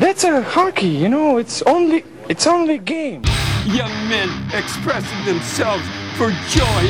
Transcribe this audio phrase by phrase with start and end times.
[0.00, 1.36] That's a hockey, you know.
[1.36, 3.22] It's only it's only a game.
[3.66, 5.84] Young men expressing themselves
[6.16, 6.82] for joy.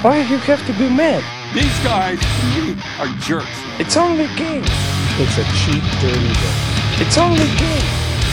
[0.00, 1.20] Why you have to be mad?
[1.52, 3.60] These guys, to are jerks.
[3.78, 4.64] It's only a game.
[5.20, 6.58] It's a cheap, dirty game.
[6.96, 7.86] It's only a game.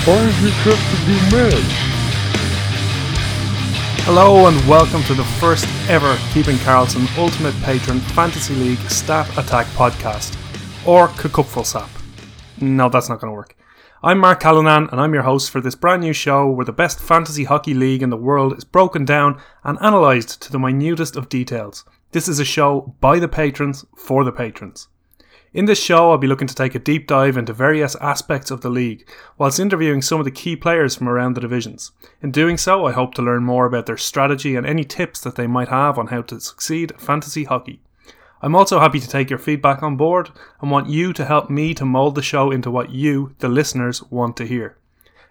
[0.07, 1.64] Why do you have to be mad?
[4.05, 9.68] Hello and welcome to the first ever Keeping Karlsson Ultimate Patron Fantasy League Stat Attack
[9.75, 10.34] podcast,
[10.88, 11.66] or Kakupful
[12.62, 13.56] No, that's not going to work.
[14.04, 17.00] I'm Mark Callanan and I'm your host for this brand new show where the best
[17.00, 21.30] fantasy hockey league in the world is broken down and analysed to the minutest of
[21.30, 21.86] details.
[22.12, 24.88] This is a show by the patrons for the patrons.
[25.54, 28.62] In this show, I'll be looking to take a deep dive into various aspects of
[28.62, 29.08] the league,
[29.38, 31.91] whilst interviewing some of the key players from around the divisions.
[32.24, 35.35] In doing so, I hope to learn more about their strategy and any tips that
[35.35, 37.82] they might have on how to succeed at fantasy hockey.
[38.44, 40.30] I'm also happy to take your feedback on board
[40.60, 44.04] and want you to help me to mould the show into what you, the listeners,
[44.12, 44.76] want to hear.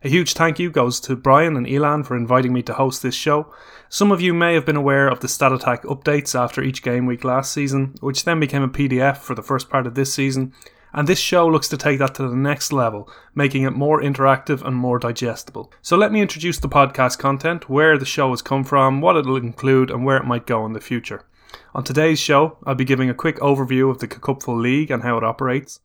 [0.02, 3.15] A huge thank you goes to Brian and Elan for inviting me to host this
[3.15, 3.52] show.
[3.91, 7.04] Some of you may have been aware of the Stat Attack updates after each game
[7.04, 10.54] week last season, which then became a PDF for the first part of this season,
[10.95, 14.66] and this show looks to take that to the next level, making it more interactive
[14.66, 15.71] and more digestible.
[15.82, 19.37] So let me introduce the podcast content, where the show has come from, what it'll
[19.37, 21.26] include, and where it might go in the future.
[21.74, 25.16] On today's show, I'll be giving a quick overview of the Cupful League and how
[25.18, 25.80] it operates.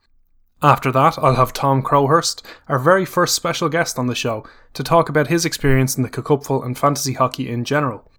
[0.61, 4.83] After that, I'll have Tom Crowhurst, our very first special guest on the show, to
[4.83, 8.11] talk about his experience in the Cupful and fantasy hockey in general.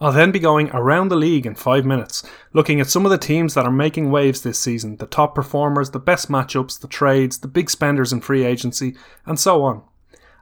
[0.00, 3.18] I'll then be going around the league in five minutes, looking at some of the
[3.18, 7.38] teams that are making waves this season, the top performers, the best matchups, the trades,
[7.38, 8.94] the big spenders in free agency,
[9.26, 9.82] and so on.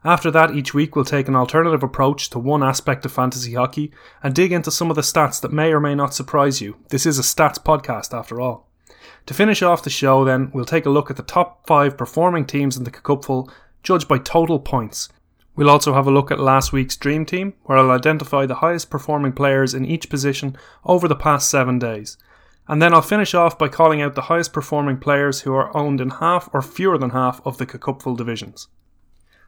[0.07, 3.91] After that, each week we'll take an alternative approach to one aspect of fantasy hockey
[4.23, 6.77] and dig into some of the stats that may or may not surprise you.
[6.91, 8.69] This is a stats podcast after all.
[9.27, 12.45] To finish off the show, then, we'll take a look at the top five performing
[12.45, 13.51] teams in the Cupful,
[13.83, 15.09] judged by total points.
[15.57, 18.91] We'll also have a look at last week's Dream Team, where I'll identify the highest
[18.91, 22.17] performing players in each position over the past seven days.
[22.69, 26.01] And then I'll finish off by calling out the highest performing players who are owned
[26.01, 28.69] in half or fewer than half of the Cupful divisions.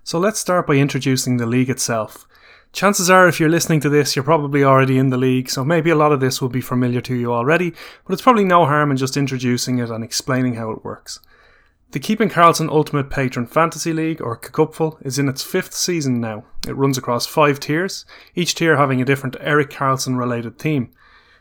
[0.05, 2.27] So let's start by introducing the league itself.
[2.73, 5.91] Chances are, if you're listening to this, you're probably already in the league, so maybe
[5.91, 7.73] a lot of this will be familiar to you already,
[8.05, 11.21] but it's probably no harm in just introducing it and explaining how it works.
[11.93, 16.45] The Keeping Karlsson Ultimate Patron Fantasy League, or Cupful, is in its fifth season now.
[16.67, 18.05] It runs across five tiers,
[18.35, 20.91] each tier having a different Erik Karlsson related theme.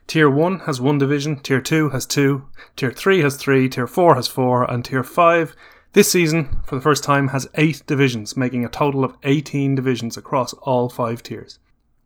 [0.07, 2.47] Tier 1 has one division, Tier 2 has two,
[2.77, 5.53] Tier 3 has three, Tier 4 has four, and Tier 5
[5.93, 10.17] this season, for the first time, has 8 divisions, making a total of 18 divisions
[10.17, 11.59] across all 5 tiers.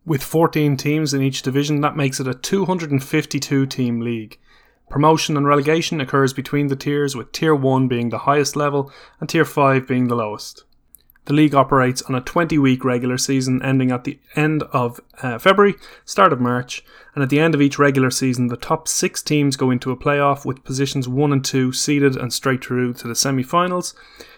[0.06, 4.40] With 14 teams in each division, that makes it a 252 team league.
[4.90, 9.30] Promotion and relegation occurs between the tiers, with Tier 1 being the highest level and
[9.30, 10.64] Tier 5 being the lowest.
[11.26, 15.38] The league operates on a 20 week regular season ending at the end of uh,
[15.38, 16.84] February, start of March,
[17.14, 19.98] and at the end of each regular season, the top six teams go into a
[19.98, 23.94] playoff with positions 1 and 2 seeded and straight through to the semi finals.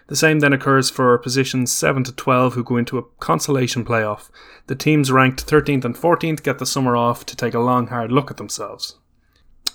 [0.07, 4.29] The same then occurs for positions 7 to 12 who go into a consolation playoff.
[4.67, 8.11] The teams ranked 13th and 14th get the summer off to take a long, hard
[8.11, 8.97] look at themselves.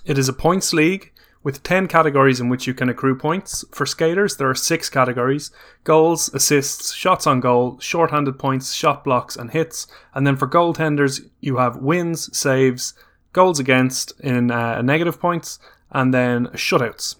[0.04, 1.12] It is a points league
[1.42, 3.64] with 10 categories in which you can accrue points.
[3.72, 5.50] For skaters, there are 6 categories
[5.84, 9.86] goals, assists, shots on goal, short-handed points, shot blocks, and hits.
[10.14, 12.94] And then for goaltenders, you have wins, saves,
[13.32, 15.58] goals against in uh, negative points,
[15.90, 17.16] and then shutouts.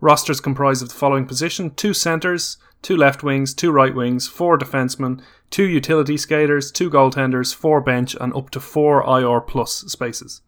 [0.00, 4.56] Rosters comprise of the following position two centres, two left wings, two right wings, four
[4.56, 10.42] defensemen, two utility skaters, two goaltenders, four bench, and up to four IR plus spaces.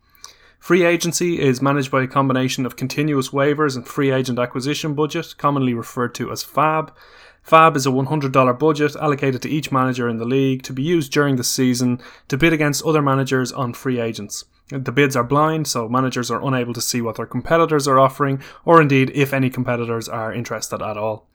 [0.60, 5.34] Free agency is managed by a combination of continuous waivers and free agent acquisition budget,
[5.38, 6.94] commonly referred to as FAB.
[7.42, 11.10] FAB is a $100 budget allocated to each manager in the league to be used
[11.12, 14.44] during the season to bid against other managers on free agents.
[14.68, 18.42] The bids are blind, so managers are unable to see what their competitors are offering,
[18.66, 21.26] or indeed if any competitors are interested at all.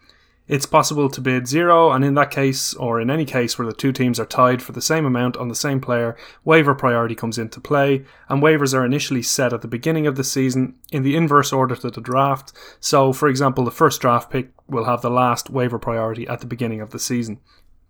[0.47, 3.73] It's possible to bid zero, and in that case, or in any case where the
[3.73, 7.39] two teams are tied for the same amount on the same player, waiver priority comes
[7.39, 11.15] into play, and waivers are initially set at the beginning of the season in the
[11.15, 12.53] inverse order to the draft.
[12.79, 16.45] So, for example, the first draft pick will have the last waiver priority at the
[16.45, 17.39] beginning of the season.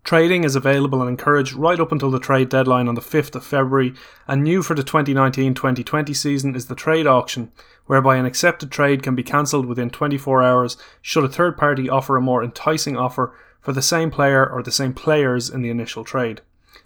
[0.02, 3.44] Trading is available and encouraged right up until the trade deadline on the 5th of
[3.44, 3.92] February,
[4.26, 7.52] and new for the 2019 2020 season is the trade auction,
[7.86, 12.16] whereby an accepted trade can be cancelled within 24 hours should a third party offer
[12.16, 16.04] a more enticing offer for the same player or the same players in the initial
[16.04, 16.40] trade.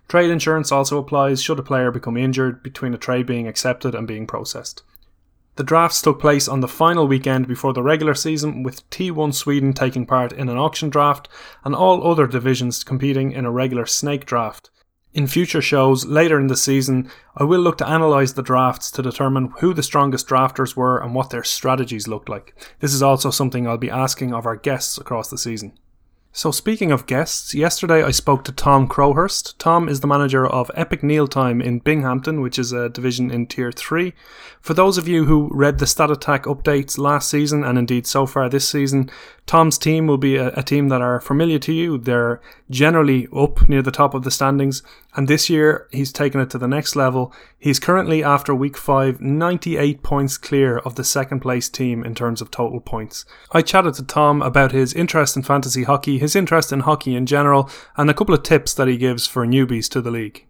[0.09, 4.09] Trade insurance also applies should a player become injured between a trade being accepted and
[4.09, 4.83] being processed.
[5.57, 9.73] The drafts took place on the final weekend before the regular season, with T1 Sweden
[9.73, 11.29] taking part in an auction draft
[11.65, 14.71] and all other divisions competing in a regular snake draft.
[15.13, 19.03] In future shows later in the season, I will look to analyse the drafts to
[19.03, 22.55] determine who the strongest drafters were and what their strategies looked like.
[22.79, 25.73] This is also something I'll be asking of our guests across the season.
[26.33, 29.59] So, speaking of guests, yesterday I spoke to Tom Crowhurst.
[29.59, 33.73] Tom is the manager of Epic Time in Binghamton, which is a division in Tier
[33.73, 34.13] 3.
[34.61, 38.27] For those of you who read the Stat Attack updates last season and indeed so
[38.27, 39.11] far this season,
[39.47, 41.99] Tom's team will be a, a, team that are familiar to you.
[41.99, 42.41] They're
[42.71, 44.85] generally up near the top of the standings,
[45.17, 47.33] and this year he's taken it to the next level.
[47.59, 52.41] He's currently, after week 5, 98 points clear of the second place team in terms
[52.41, 53.25] of total points.
[53.53, 57.27] I chatted to Tom about his interest in fantasy hockey, his interest in hockey in
[57.27, 60.47] general, and a couple of tips that he gives for newbies to the league.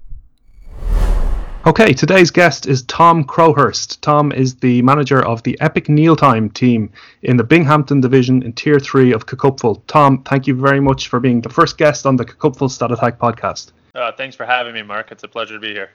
[1.67, 4.01] Okay, today's guest is Tom Crowhurst.
[4.01, 6.91] Tom is the manager of the Epic Time team
[7.21, 9.83] in the Binghamton division in Tier 3 of Cacupful.
[9.87, 13.19] Tom, thank you very much for being the first guest on the Cacupful Stat Attack
[13.19, 13.73] podcast.
[14.01, 15.13] Uh, thanks for having me, Mark.
[15.13, 15.91] It's a pleasure to be here.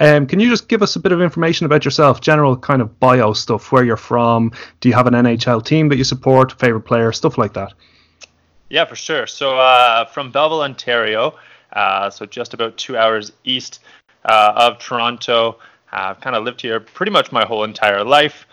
[0.00, 2.98] Um, can you just give us a bit of information about yourself, general kind of
[2.98, 4.52] bio stuff, where you're from?
[4.80, 7.74] Do you have an NHL team that you support, favorite player, stuff like that?
[8.70, 9.26] Yeah, for sure.
[9.26, 11.38] So, uh, from Belleville, Ontario,
[11.74, 13.80] uh, so just about two hours east
[14.24, 15.58] uh, of Toronto.
[15.92, 18.46] I've kind of lived here pretty much my whole entire life.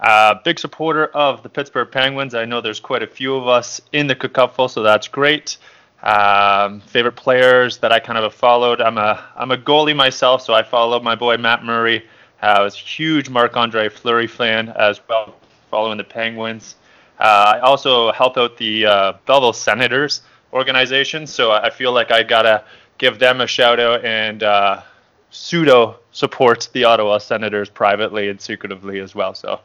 [0.00, 2.34] Uh, big supporter of the Pittsburgh Penguins.
[2.34, 5.58] I know there's quite a few of us in the Cacupful, so that's great.
[6.02, 8.80] Um, favorite players that I kind of have followed.
[8.80, 12.04] I'm a I'm a goalie myself, so I follow my boy Matt Murray.
[12.42, 15.34] Uh, I was a huge Marc Andre Fleury fan as well,
[15.70, 16.76] following the Penguins.
[17.18, 20.20] Uh, I also help out the uh, Belleville Senators
[20.52, 22.64] organization, so I feel like I gotta
[22.98, 24.82] give them a shout out and uh,
[25.30, 29.34] pseudo supports the Ottawa Senators privately and secretively as well.
[29.34, 29.60] So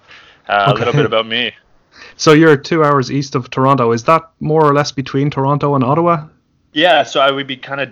[0.48, 0.72] uh, okay.
[0.72, 1.54] a little bit about me.
[2.18, 3.92] So you're two hours east of Toronto.
[3.92, 6.28] Is that more or less between Toronto and Ottawa?
[6.74, 7.92] Yeah, so I would be kind of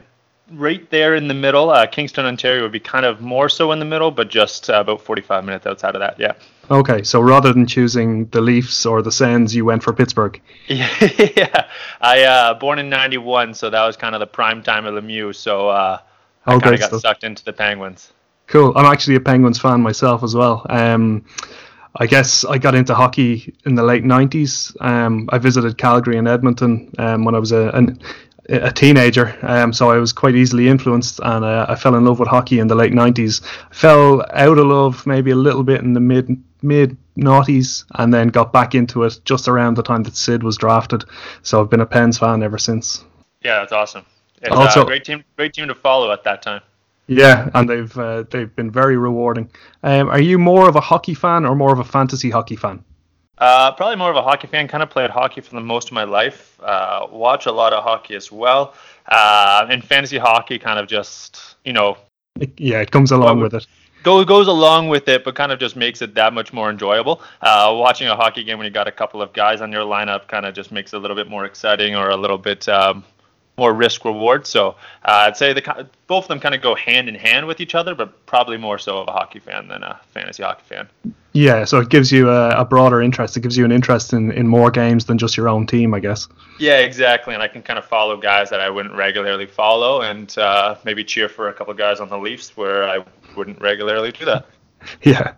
[0.51, 1.69] right there in the middle.
[1.69, 4.81] Uh, Kingston, Ontario would be kind of more so in the middle, but just uh,
[4.81, 6.19] about 45 minutes outside of that.
[6.19, 6.33] Yeah.
[6.71, 10.39] Okay, so rather than choosing the Leafs or the Sens, you went for Pittsburgh.
[10.67, 11.65] yeah,
[11.99, 15.33] I uh, born in '91, so that was kind of the prime time of Lemieux.
[15.33, 15.99] So uh,
[16.45, 17.01] I oh, kind of got stuff.
[17.01, 18.13] sucked into the Penguins.
[18.45, 18.73] Cool.
[18.75, 20.65] I'm actually a Penguins fan myself as well.
[20.69, 21.25] Um,
[21.95, 24.79] I guess I got into hockey in the late 90s.
[24.81, 27.99] Um, I visited Calgary and Edmonton um, when I was a, an,
[28.47, 32.19] a teenager, um, so I was quite easily influenced, and uh, I fell in love
[32.19, 33.43] with hockey in the late 90s.
[33.71, 38.29] fell out of love maybe a little bit in the mid mid noughties, and then
[38.29, 41.05] got back into it just around the time that Sid was drafted.
[41.41, 43.03] So I've been a Pens fan ever since.
[43.43, 44.05] Yeah, that's awesome.
[44.41, 46.61] It's also, a great team, great team to follow at that time.
[47.09, 49.49] Yeah, and they've uh, they've been very rewarding.
[49.81, 52.83] Um, are you more of a hockey fan or more of a fantasy hockey fan?
[53.39, 54.67] Uh, probably more of a hockey fan.
[54.67, 56.59] Kind of played hockey for the most of my life.
[56.61, 58.75] Uh, watch a lot of hockey as well.
[59.07, 61.97] Uh, and fantasy hockey kind of just you know.
[62.57, 63.65] Yeah, it comes along with it.
[64.03, 67.23] Goes goes along with it, but kind of just makes it that much more enjoyable.
[67.41, 70.27] Uh, watching a hockey game when you got a couple of guys on your lineup
[70.27, 73.03] kind of just makes it a little bit more exciting or a little bit um,
[73.59, 74.47] more risk reward.
[74.47, 74.69] So
[75.05, 77.75] uh, I'd say the both of them kind of go hand in hand with each
[77.75, 80.89] other, but probably more so of a hockey fan than a fantasy hockey fan.
[81.33, 83.37] Yeah, so it gives you a, a, broader interest.
[83.37, 85.99] It gives you an interest in, in more games than just your own team, I
[85.99, 86.27] guess.
[86.57, 87.35] Yeah, exactly.
[87.35, 91.03] And I can kind of follow guys that I wouldn't regularly follow, and uh, maybe
[91.03, 94.47] cheer for a couple guys on the Leafs where I wouldn't regularly do that.
[95.01, 95.33] Yeah,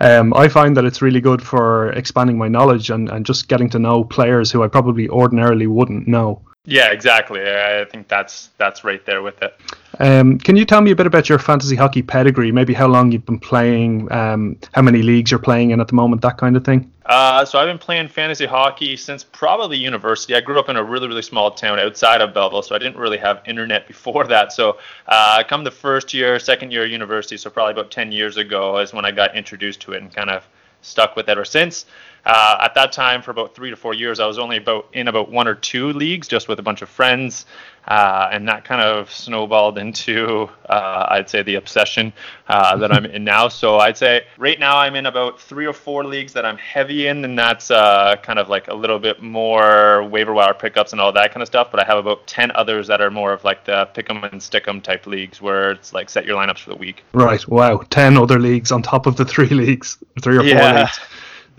[0.00, 3.70] um, I find that it's really good for expanding my knowledge and, and just getting
[3.70, 6.42] to know players who I probably ordinarily wouldn't know.
[6.70, 7.40] Yeah, exactly.
[7.42, 9.56] I think that's that's right there with it.
[9.98, 12.52] Um, can you tell me a bit about your fantasy hockey pedigree?
[12.52, 15.94] Maybe how long you've been playing, um, how many leagues you're playing in at the
[15.94, 16.90] moment, that kind of thing.
[17.06, 20.36] Uh, so I've been playing fantasy hockey since probably university.
[20.36, 22.98] I grew up in a really really small town outside of Belleville, so I didn't
[22.98, 24.52] really have internet before that.
[24.52, 28.36] So uh, come the first year, second year of university, so probably about ten years
[28.36, 30.46] ago is when I got introduced to it and kind of
[30.82, 31.86] stuck with it ever since.
[32.24, 35.08] Uh, at that time, for about three to four years, I was only about in
[35.08, 37.46] about one or two leagues, just with a bunch of friends,
[37.88, 42.12] uh, and that kind of snowballed into, uh, I'd say, the obsession
[42.48, 43.48] uh, that I'm in now.
[43.48, 47.06] So I'd say right now I'm in about three or four leagues that I'm heavy
[47.06, 51.00] in, and that's uh, kind of like a little bit more waiver wire pickups and
[51.00, 51.70] all that kind of stuff.
[51.70, 54.42] But I have about ten others that are more of like the pick 'em and
[54.42, 57.02] stick 'em type leagues, where it's like set your lineups for the week.
[57.12, 57.46] Right.
[57.48, 57.78] Wow.
[57.88, 60.70] Ten other leagues on top of the three leagues, three or yeah.
[60.72, 61.00] four leagues.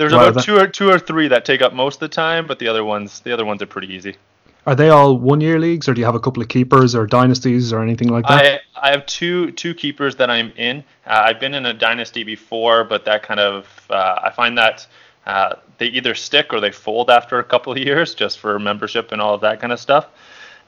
[0.01, 2.58] There's about two or two or three that take up most of the time, but
[2.58, 4.15] the other ones the other ones are pretty easy.
[4.65, 7.72] Are they all one-year leagues, or do you have a couple of keepers or dynasties
[7.72, 8.62] or anything like that?
[8.75, 10.84] I, I have two two keepers that I'm in.
[11.05, 14.88] Uh, I've been in a dynasty before, but that kind of uh, I find that
[15.27, 19.12] uh, they either stick or they fold after a couple of years, just for membership
[19.12, 20.08] and all of that kind of stuff.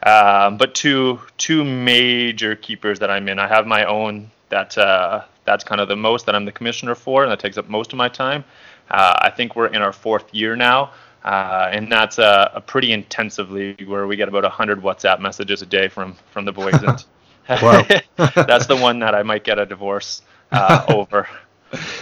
[0.03, 3.39] Um, but two two major keepers that I'm in.
[3.39, 6.93] I have my own that uh, that's kind of the most that I'm the commissioner
[6.93, 8.43] for, and that takes up most of my time.
[8.89, 10.91] Uh, I think we're in our fourth year now,
[11.23, 15.61] uh, and that's a, a, pretty intensive league where we get about 100 WhatsApp messages
[15.61, 16.73] a day from from the boys.
[16.73, 17.05] And
[17.47, 20.21] that's the one that I might get a divorce
[20.51, 21.27] uh, over.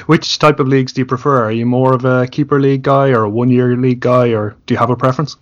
[0.07, 1.45] Which type of leagues do you prefer?
[1.45, 4.73] Are you more of a keeper league guy or a one-year league guy, or do
[4.73, 5.37] you have a preference?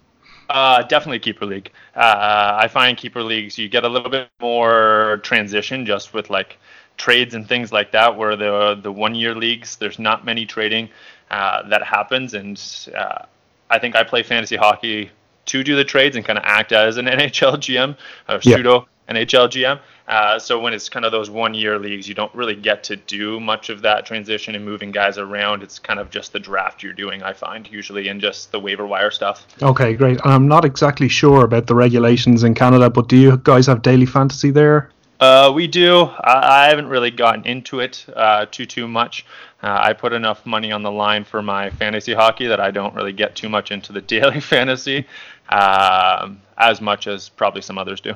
[0.49, 1.71] Uh, definitely keeper league.
[1.95, 6.57] Uh, I find keeper leagues you get a little bit more transition just with like
[6.97, 8.17] trades and things like that.
[8.17, 10.89] Where the the one year leagues, there's not many trading
[11.31, 12.61] uh, that happens, and
[12.95, 13.23] uh,
[13.69, 15.11] I think I play fantasy hockey
[15.45, 19.49] to do the trades and kind of act as an NHL GM or pseudo NHL
[19.49, 19.79] GM.
[20.07, 22.95] Uh, so when it's kind of those one year leagues, you don't really get to
[22.95, 25.61] do much of that transition and moving guys around.
[25.61, 28.87] It's kind of just the draft you're doing, I find, usually, and just the waiver
[28.87, 29.45] wire stuff.
[29.61, 30.19] Okay, great.
[30.23, 34.07] I'm not exactly sure about the regulations in Canada, but do you guys have daily
[34.07, 34.89] fantasy there?
[35.19, 36.03] Uh, we do.
[36.03, 39.25] I, I, haven't really gotten into it uh, too too much.
[39.61, 42.95] Uh, I put enough money on the line for my fantasy hockey that I don't
[42.95, 45.05] really get too much into the daily fantasy,
[45.49, 48.13] um, as much as probably some others do.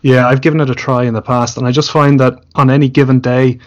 [0.00, 2.70] Yeah, I've given it a try in the past, and I just find that on
[2.70, 3.58] any given day,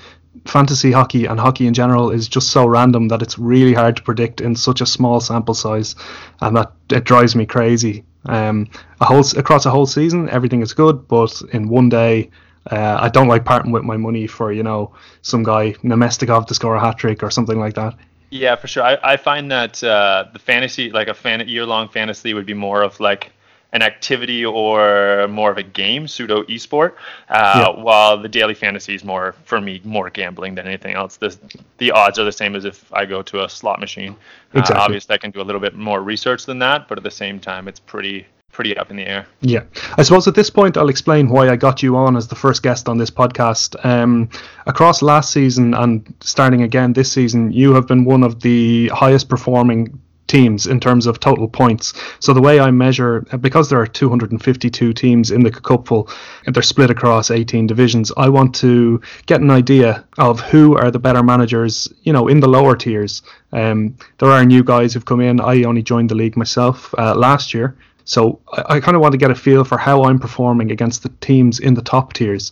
[0.45, 4.03] fantasy hockey and hockey in general is just so random that it's really hard to
[4.03, 5.95] predict in such a small sample size,
[6.41, 8.05] and that it drives me crazy.
[8.25, 8.69] Um,
[8.99, 12.31] a whole across a whole season, everything is good, but in one day,
[12.69, 16.53] uh, I don't like parting with my money for you know some guy Namestnikov to
[16.53, 17.95] score a hat trick or something like that.
[18.29, 18.83] Yeah, for sure.
[18.83, 22.81] I, I find that uh, the fantasy, like a fan, year-long fantasy, would be more
[22.81, 23.33] of like
[23.73, 26.93] an activity or more of a game, pseudo esport.
[27.29, 27.81] Uh, yeah.
[27.81, 31.17] While the daily fantasy is more, for me, more gambling than anything else.
[31.17, 31.37] The
[31.77, 34.15] the odds are the same as if I go to a slot machine.
[34.55, 34.83] Uh, exactly.
[34.83, 37.39] Obviously, I can do a little bit more research than that, but at the same
[37.39, 39.27] time, it's pretty pretty up in the air.
[39.41, 39.63] Yeah,
[39.97, 42.63] I suppose at this point I'll explain why I got you on as the first
[42.63, 43.83] guest on this podcast.
[43.85, 44.29] Um,
[44.65, 49.29] across last season and starting again this season, you have been one of the highest
[49.29, 49.99] performing
[50.31, 51.93] teams in terms of total points.
[52.19, 56.09] So the way I measure, because there are 252 teams in the Cupful,
[56.45, 60.89] and they're split across 18 divisions, I want to get an idea of who are
[60.89, 63.21] the better managers, you know, in the lower tiers.
[63.51, 65.41] Um, there are new guys who've come in.
[65.41, 67.75] I only joined the league myself uh, last year.
[68.05, 71.03] So I, I kind of want to get a feel for how I'm performing against
[71.03, 72.51] the teams in the top tiers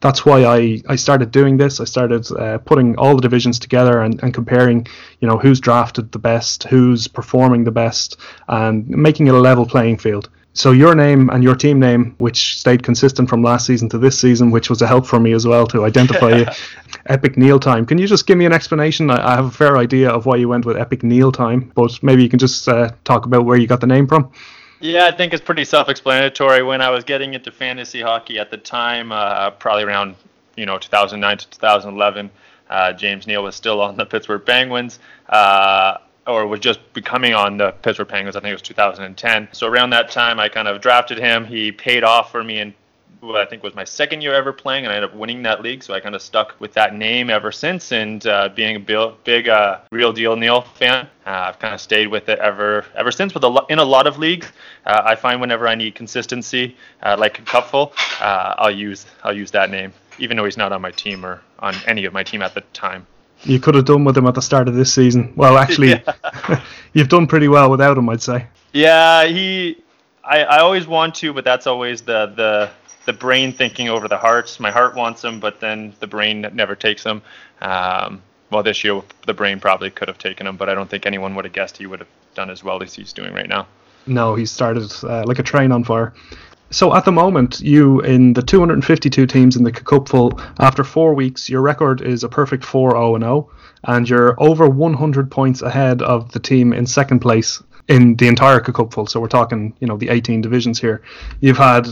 [0.00, 1.80] that's why I, I started doing this.
[1.80, 4.86] I started uh, putting all the divisions together and, and comparing,
[5.20, 8.16] you know, who's drafted the best, who's performing the best,
[8.48, 10.30] and making it a level playing field.
[10.52, 14.18] So your name and your team name, which stayed consistent from last season to this
[14.18, 16.44] season, which was a help for me as well to identify
[17.06, 17.86] Epic Neil Time.
[17.86, 19.10] Can you just give me an explanation?
[19.10, 22.02] I, I, have a fair idea of why you went with Epic Neil Time, but
[22.02, 24.32] maybe you can just uh, talk about where you got the name from.
[24.80, 26.62] Yeah, I think it's pretty self-explanatory.
[26.62, 30.14] When I was getting into fantasy hockey at the time, uh, probably around
[30.56, 32.30] you know 2009 to 2011,
[32.70, 37.56] uh, James Neal was still on the Pittsburgh Penguins, uh, or was just becoming on
[37.56, 38.36] the Pittsburgh Penguins.
[38.36, 39.48] I think it was 2010.
[39.50, 41.44] So around that time, I kind of drafted him.
[41.44, 42.74] He paid off for me in
[43.20, 45.62] what I think was my second year ever playing, and I ended up winning that
[45.62, 45.82] league.
[45.82, 47.92] So I kind of stuck with that name ever since.
[47.92, 52.08] And uh, being a big, uh, real deal Neil fan, uh, I've kind of stayed
[52.08, 53.34] with it ever ever since.
[53.34, 54.50] Lo- in a lot of leagues,
[54.86, 59.36] uh, I find whenever I need consistency, uh, like a cupful, uh, I'll use I'll
[59.36, 62.22] use that name, even though he's not on my team or on any of my
[62.22, 63.06] team at the time.
[63.44, 65.32] You could have done with him at the start of this season.
[65.36, 66.02] Well, actually,
[66.92, 68.46] you've done pretty well without him, I'd say.
[68.72, 69.82] Yeah, he.
[70.24, 72.70] I, I always want to, but that's always the the
[73.08, 74.60] the brain thinking over the hearts.
[74.60, 77.22] My heart wants him, but then the brain never takes him.
[77.62, 81.06] Um, well, this year the brain probably could have taken him, but I don't think
[81.06, 83.66] anyone would have guessed he would have done as well as he's doing right now.
[84.06, 86.12] No, he started uh, like a train on fire.
[86.70, 91.48] So at the moment, you in the 252 teams in the Cupful, after four weeks,
[91.48, 93.50] your record is a perfect 4-0 0,
[93.84, 98.60] and you're over 100 points ahead of the team in second place in the entire
[98.60, 99.08] Cupful.
[99.08, 101.02] So we're talking, you know, the 18 divisions here.
[101.40, 101.88] You've had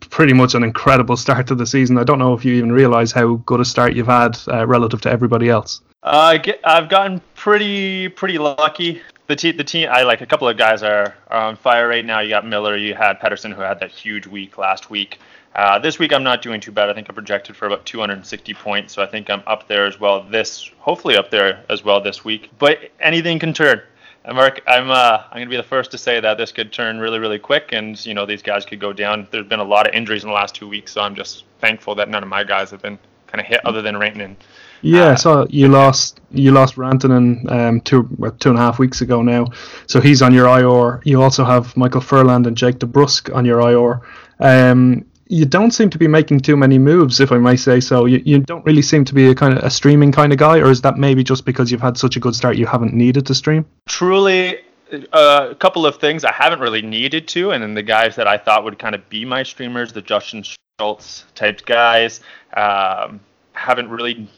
[0.00, 1.98] pretty much an incredible start to the season.
[1.98, 5.00] I don't know if you even realize how good a start you've had uh, relative
[5.02, 5.80] to everybody else.
[6.02, 9.02] Uh, I've gotten pretty pretty lucky.
[9.28, 12.04] The team, the team, I like a couple of guys are, are on fire right
[12.04, 12.20] now.
[12.20, 15.18] You got Miller, you had Pettersson, who had that huge week last week.
[15.54, 16.88] Uh, this week I'm not doing too bad.
[16.88, 20.00] I think I'm projected for about 260 points, so I think I'm up there as
[20.00, 20.22] well.
[20.22, 22.50] This hopefully up there as well this week.
[22.58, 23.82] But anything can turn.
[24.30, 27.18] Mark, I'm uh, I'm gonna be the first to say that this could turn really,
[27.18, 29.26] really quick, and you know these guys could go down.
[29.30, 31.94] There's been a lot of injuries in the last two weeks, so I'm just thankful
[31.96, 34.36] that none of my guys have been kind of hit, other than Rantanen.
[34.82, 39.00] Yeah, Uh, so you lost you lost Rantanen um, two two and a half weeks
[39.00, 39.46] ago now,
[39.86, 41.00] so he's on your IR.
[41.04, 44.02] You also have Michael Ferland and Jake DeBrusk on your IR.
[44.38, 48.04] Um, you don't seem to be making too many moves, if I may say so.
[48.04, 50.58] You, you don't really seem to be a kind of a streaming kind of guy,
[50.58, 53.24] or is that maybe just because you've had such a good start you haven't needed
[53.26, 53.64] to stream?
[53.88, 54.58] truly
[55.14, 58.28] uh, a couple of things I haven't really needed to, and then the guys that
[58.28, 60.44] I thought would kind of be my streamers, the Justin
[60.78, 62.20] Schultz type guys,
[62.54, 63.18] um,
[63.54, 64.28] haven't really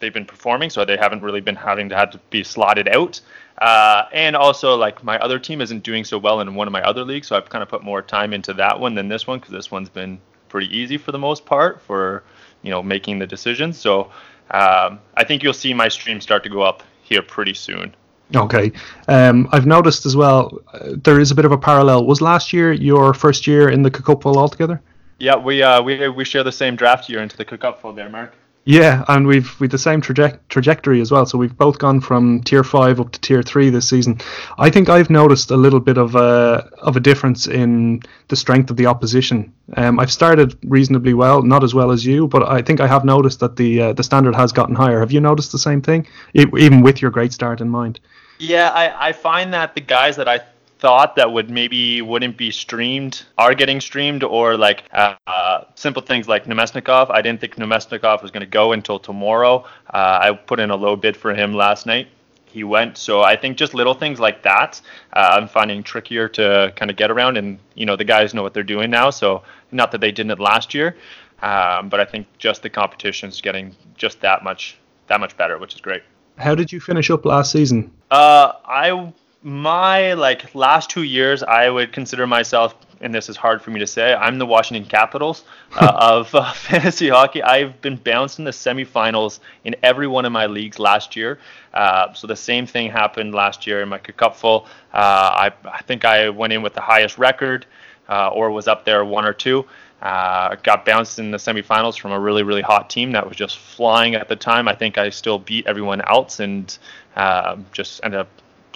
[0.00, 3.22] they've been performing, so they haven't really been having to have to be slotted out.
[3.56, 6.82] Uh, and also, like my other team isn't doing so well in one of my
[6.82, 9.38] other leagues, so I've kind of put more time into that one than this one
[9.38, 10.20] because this one's been
[10.52, 12.22] pretty easy for the most part for
[12.62, 13.76] you know making the decisions.
[13.78, 14.12] So
[14.52, 17.94] um, I think you'll see my stream start to go up here pretty soon.
[18.36, 18.72] Okay.
[19.08, 22.06] Um, I've noticed as well uh, there is a bit of a parallel.
[22.06, 24.80] Was last year your first year in the Cupful altogether?
[25.18, 28.34] Yeah, we uh, we we share the same draft year into the Cupful there, Mark.
[28.64, 31.26] Yeah, and we've we've the same traje- trajectory as well.
[31.26, 34.20] So we've both gone from tier five up to tier three this season.
[34.56, 38.70] I think I've noticed a little bit of a of a difference in the strength
[38.70, 39.52] of the opposition.
[39.76, 43.04] Um, I've started reasonably well, not as well as you, but I think I have
[43.04, 45.00] noticed that the uh, the standard has gotten higher.
[45.00, 47.98] Have you noticed the same thing, e- even with your great start in mind?
[48.38, 50.40] Yeah, I, I find that the guys that I
[50.82, 56.02] thought that would maybe wouldn't be streamed are getting streamed, or like uh, uh, simple
[56.02, 57.08] things like Namestnikov.
[57.08, 59.64] I didn't think Namestnikov was going to go until tomorrow.
[59.88, 62.08] Uh, I put in a low bid for him last night.
[62.46, 64.80] He went, so I think just little things like that
[65.12, 68.42] uh, I'm finding trickier to kind of get around, and you know the guys know
[68.42, 69.10] what they're doing now.
[69.10, 70.96] So not that they didn't last year,
[71.42, 75.58] um, but I think just the competition is getting just that much that much better,
[75.58, 76.02] which is great.
[76.38, 77.92] How did you finish up last season?
[78.10, 79.12] Uh, I
[79.42, 83.80] my like last two years, I would consider myself, and this is hard for me
[83.80, 85.44] to say, I'm the Washington Capitals
[85.76, 87.42] uh, of uh, fantasy hockey.
[87.42, 91.38] I've been bounced in the semifinals in every one of my leagues last year.
[91.74, 94.66] Uh, so the same thing happened last year in my cupful.
[94.92, 97.66] Uh, I, I think I went in with the highest record,
[98.08, 99.64] uh, or was up there one or two.
[100.00, 103.58] Uh, got bounced in the semifinals from a really, really hot team that was just
[103.58, 104.66] flying at the time.
[104.66, 106.76] I think I still beat everyone else and
[107.14, 108.28] um, just ended up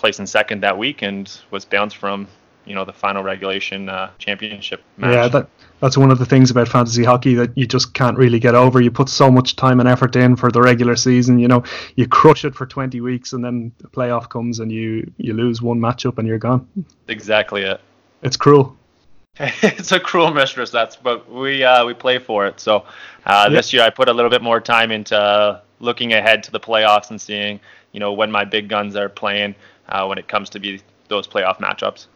[0.07, 2.29] placing second that week and was bounced from
[2.65, 5.13] you know the final regulation uh, championship match.
[5.13, 5.49] Yeah, that
[5.81, 8.81] that's one of the things about fantasy hockey that you just can't really get over.
[8.81, 11.65] You put so much time and effort in for the regular season, you know,
[11.97, 15.61] you crush it for 20 weeks and then the playoff comes and you you lose
[15.61, 16.69] one matchup and you're gone.
[17.09, 17.81] exactly it.
[18.23, 18.77] It's cruel.
[19.41, 20.71] it's a cruel mistress.
[20.71, 22.61] That's but we uh, we play for it.
[22.61, 22.85] So
[23.25, 26.53] uh, this year I put a little bit more time into uh, looking ahead to
[26.53, 27.59] the playoffs and seeing
[27.97, 29.55] you know when my big guns are playing
[29.89, 32.09] uh, when it comes to be those playoff matchups.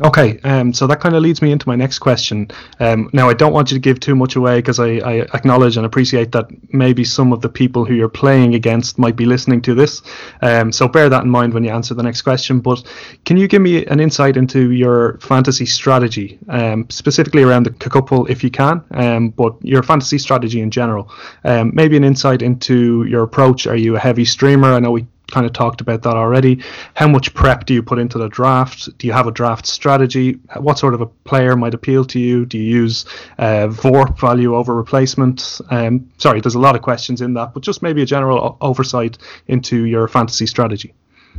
[0.00, 2.50] Okay, um, so that kind of leads me into my next question.
[2.80, 5.76] Um, now, I don't want you to give too much away because I, I acknowledge
[5.76, 9.60] and appreciate that maybe some of the people who you're playing against might be listening
[9.62, 10.02] to this.
[10.40, 12.60] Um, so bear that in mind when you answer the next question.
[12.60, 12.82] But
[13.26, 18.26] can you give me an insight into your fantasy strategy, um, specifically around the couple,
[18.26, 21.10] if you can, um, but your fantasy strategy in general?
[21.44, 23.66] Um, maybe an insight into your approach.
[23.66, 24.72] Are you a heavy streamer?
[24.72, 26.62] I know we kind of talked about that already.
[26.94, 28.96] How much prep do you put into the draft?
[28.98, 30.38] Do you have a draft strategy?
[30.58, 32.46] What sort of a player might appeal to you?
[32.46, 33.04] Do you use
[33.38, 35.60] uh, VORP value over replacement?
[35.70, 39.18] Um, sorry, there's a lot of questions in that, but just maybe a general oversight
[39.48, 40.94] into your fantasy strategy.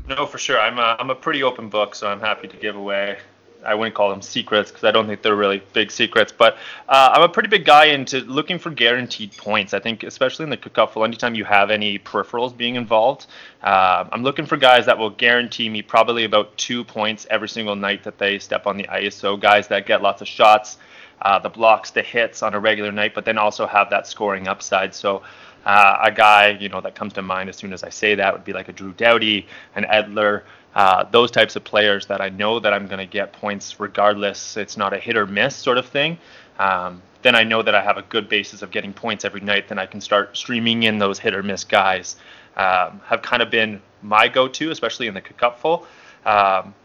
[0.10, 0.60] No, for sure.
[0.60, 3.20] I'm a, I'm a pretty open book, so I'm happy to give away.
[3.65, 6.32] I wouldn't call them secrets because I don't think they're really big secrets.
[6.32, 9.73] But uh, I'm a pretty big guy into looking for guaranteed points.
[9.73, 13.28] I think, especially in the cupful, anytime you have any peripherals being involved,
[13.63, 17.76] uh, I'm looking for guys that will guarantee me probably about two points every single
[17.76, 19.15] night that they step on the ice.
[19.15, 20.78] So guys that get lots of shots,
[21.21, 24.47] uh, the blocks, the hits on a regular night, but then also have that scoring
[24.47, 24.93] upside.
[24.93, 25.23] So.
[25.65, 28.34] Uh, a guy, you know, that comes to mind as soon as I say that
[28.34, 30.41] would be like a Drew Doughty, an Edler,
[30.76, 34.58] uh, those types of players that I know that I'm going to get points regardless.
[34.58, 36.18] It's not a hit or miss sort of thing.
[36.60, 39.68] Um, then I know that I have a good basis of getting points every night.
[39.68, 42.16] Then I can start streaming in those hit or miss guys.
[42.56, 45.88] Um, have kind of been my go-to, especially in the cupful.
[46.26, 46.76] Um,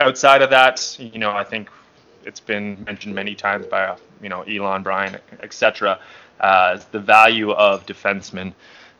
[0.00, 1.70] outside of that, you know, I think
[2.24, 5.98] it's been mentioned many times by you know Elon, Brian, etc.
[6.40, 8.52] Uh, the value of defensemen.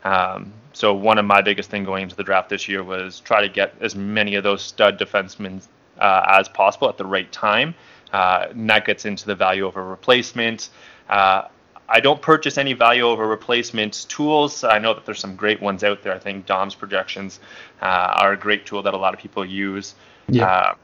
[0.05, 3.41] Um, so one of my biggest thing going into the draft this year was try
[3.41, 5.65] to get as many of those stud defensemen
[5.99, 7.75] uh, as possible at the right time.
[8.13, 10.69] Uh, and that gets into the value of a replacement.
[11.09, 11.43] Uh,
[11.87, 14.63] I don't purchase any value over replacement tools.
[14.63, 16.13] I know that there's some great ones out there.
[16.13, 17.39] I think Dom's projections
[17.81, 19.95] uh, are a great tool that a lot of people use.
[20.27, 20.47] Yeah.
[20.47, 20.75] Uh,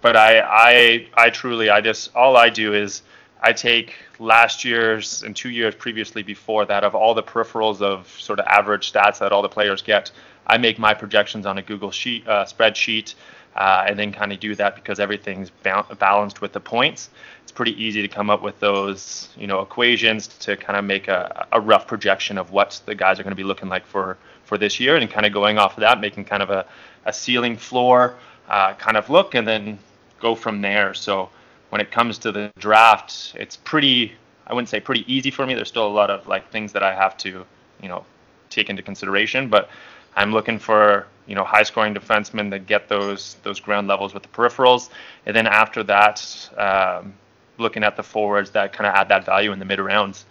[0.00, 3.02] but I, I, I truly, I just all I do is
[3.44, 8.08] I take last year's and two years previously before that of all the peripherals of
[8.18, 10.10] sort of average stats that all the players get.
[10.46, 13.14] I make my projections on a Google sheet uh, spreadsheet,
[13.54, 17.10] uh, and then kind of do that because everything's ba- balanced with the points.
[17.42, 21.08] It's pretty easy to come up with those, you know, equations to kind of make
[21.08, 24.16] a, a rough projection of what the guys are going to be looking like for
[24.44, 26.64] for this year, and kind of going off of that, making kind of a,
[27.04, 28.16] a ceiling floor
[28.48, 29.78] uh, kind of look, and then
[30.18, 30.94] go from there.
[30.94, 31.28] So
[31.74, 34.12] when it comes to the draft, it's pretty.
[34.46, 35.54] I wouldn't say pretty easy for me.
[35.54, 37.44] There's still a lot of like things that I have to,
[37.82, 38.04] you know,
[38.48, 39.48] take into consideration.
[39.48, 39.68] But
[40.14, 44.22] I'm looking for you know high scoring defensemen that get those those ground levels with
[44.22, 44.90] the peripherals,
[45.26, 47.12] and then after that, um,
[47.58, 50.26] looking at the forwards that kind of add that value in the mid rounds.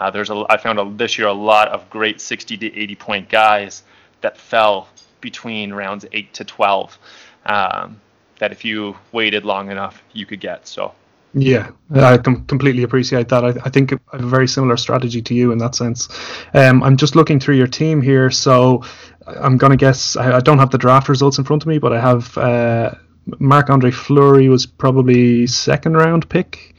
[0.00, 2.94] Uh, there's a I found a, this year a lot of great 60 to 80
[2.94, 3.82] point guys
[4.22, 4.88] that fell
[5.20, 6.98] between rounds eight to 12.
[7.44, 8.00] Um,
[8.38, 10.66] that if you waited long enough, you could get.
[10.66, 10.92] So
[11.34, 13.44] Yeah, I com- completely appreciate that.
[13.44, 16.08] I, I think I have a very similar strategy to you in that sense.
[16.54, 18.82] Um, I'm just looking through your team here, so
[19.26, 20.16] I'm going to guess.
[20.16, 22.94] I, I don't have the draft results in front of me, but I have uh,
[23.38, 26.74] Marc Andre Fleury was probably second round pick.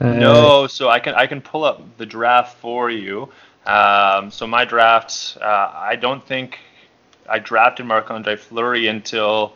[0.00, 3.30] Uh, no, so I can I can pull up the draft for you.
[3.66, 6.58] Um, so my draft, uh, I don't think
[7.28, 9.54] I drafted Marc Andre Fleury until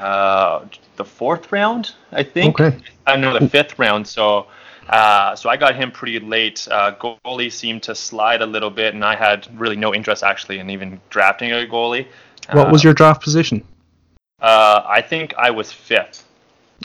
[0.00, 0.64] uh,
[0.96, 2.60] the fourth round, I think.
[2.60, 2.76] Okay.
[3.06, 4.06] I know the fifth round.
[4.06, 4.46] So,
[4.88, 6.66] uh, so I got him pretty late.
[6.70, 10.58] Uh, goalie seemed to slide a little bit, and I had really no interest actually
[10.58, 12.06] in even drafting a goalie.
[12.52, 13.62] What was your draft position?
[14.40, 16.26] Uh, I think I was fifth.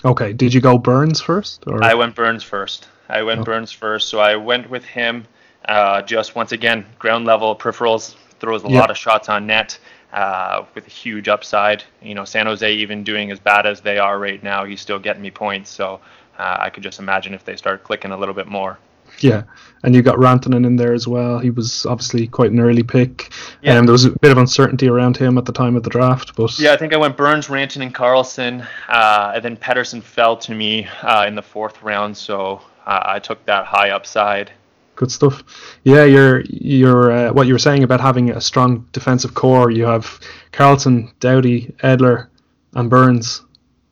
[0.03, 1.63] Okay, did you go Burns first?
[1.67, 1.83] Or?
[1.83, 2.87] I went Burns first.
[3.07, 3.43] I went Oh.
[3.45, 5.25] Burns first, so I went with him.
[5.67, 8.81] Uh, just once again, ground level peripherals throws a Yeah.
[8.81, 9.79] lot of shots on net
[10.13, 11.83] uh, with a huge upside.
[12.01, 14.99] You know, San Jose even doing as bad as they are right now, he's still
[14.99, 15.69] getting me points.
[15.69, 15.99] So
[16.37, 18.77] uh, I could just imagine if they start clicking a little bit more.
[19.19, 19.43] Yeah,
[19.83, 21.39] and you got Rantanen in there as well.
[21.39, 23.31] He was obviously quite an early pick.
[23.61, 23.77] Yeah.
[23.77, 26.35] Um, there was a bit of uncertainty around him at the time of the draft,
[26.35, 30.37] but Yeah, I think I went Burns, Rantanen, and Carlson, uh, and then Pettersson fell
[30.37, 34.51] to me uh, in the fourth round, so uh, I took that high upside.
[34.95, 35.43] Good stuff.
[35.83, 39.69] Yeah, you're you're uh, what you were saying about having a strong defensive core.
[39.71, 40.19] You have
[40.51, 42.27] Carlson, Doughty, Edler,
[42.73, 43.41] and Burns,